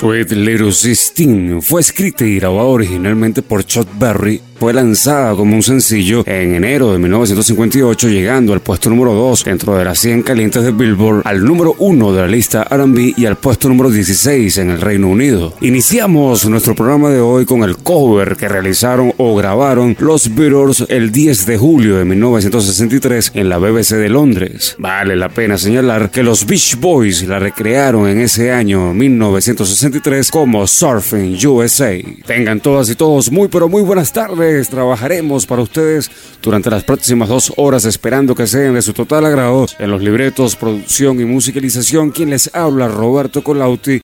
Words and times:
Sweet 0.00 0.30
Little 0.32 0.72
Sixteen 0.72 1.60
fue 1.60 1.82
escrita 1.82 2.24
y 2.24 2.36
grabada 2.36 2.68
originalmente 2.68 3.42
por 3.42 3.66
Chuck 3.66 3.86
Berry 3.98 4.40
fue 4.60 4.74
lanzada 4.74 5.34
como 5.34 5.56
un 5.56 5.62
sencillo 5.62 6.22
en 6.26 6.54
enero 6.54 6.92
de 6.92 6.98
1958, 6.98 8.08
llegando 8.10 8.52
al 8.52 8.60
puesto 8.60 8.90
número 8.90 9.14
2 9.14 9.44
dentro 9.44 9.74
de 9.74 9.86
las 9.86 9.98
100 10.00 10.22
calientes 10.22 10.62
de 10.62 10.70
Billboard, 10.70 11.22
al 11.24 11.42
número 11.42 11.74
1 11.78 12.12
de 12.12 12.20
la 12.20 12.28
lista 12.28 12.64
RB 12.64 13.14
y 13.16 13.24
al 13.24 13.38
puesto 13.38 13.70
número 13.70 13.88
16 13.90 14.58
en 14.58 14.68
el 14.68 14.82
Reino 14.82 15.08
Unido. 15.08 15.54
Iniciamos 15.62 16.44
nuestro 16.44 16.74
programa 16.74 17.08
de 17.08 17.20
hoy 17.20 17.46
con 17.46 17.62
el 17.62 17.78
cover 17.78 18.36
que 18.36 18.50
realizaron 18.50 19.14
o 19.16 19.34
grabaron 19.34 19.96
los 19.98 20.34
Beatles 20.34 20.84
el 20.90 21.10
10 21.10 21.46
de 21.46 21.56
julio 21.56 21.96
de 21.96 22.04
1963 22.04 23.32
en 23.36 23.48
la 23.48 23.56
BBC 23.56 23.94
de 23.94 24.10
Londres. 24.10 24.76
Vale 24.76 25.16
la 25.16 25.30
pena 25.30 25.56
señalar 25.56 26.10
que 26.10 26.22
los 26.22 26.44
Beach 26.44 26.78
Boys 26.78 27.26
la 27.26 27.38
recrearon 27.38 28.06
en 28.08 28.20
ese 28.20 28.52
año 28.52 28.92
1963 28.92 30.30
como 30.30 30.66
Surfing 30.66 31.38
USA. 31.46 31.94
Tengan 32.26 32.60
todas 32.60 32.90
y 32.90 32.94
todos 32.94 33.32
muy 33.32 33.48
pero 33.48 33.66
muy 33.66 33.80
buenas 33.80 34.12
tardes 34.12 34.49
trabajaremos 34.68 35.46
para 35.46 35.62
ustedes 35.62 36.10
durante 36.42 36.70
las 36.70 36.84
próximas 36.84 37.28
dos 37.28 37.52
horas 37.56 37.84
esperando 37.84 38.34
que 38.34 38.46
sean 38.46 38.74
de 38.74 38.82
su 38.82 38.92
total 38.92 39.26
agrado 39.26 39.66
en 39.78 39.90
los 39.90 40.02
libretos, 40.02 40.56
producción 40.56 41.20
y 41.20 41.24
musicalización. 41.24 42.10
Quien 42.10 42.30
les 42.30 42.54
habla, 42.54 42.88
Roberto 42.88 43.42
Colauti, 43.42 43.98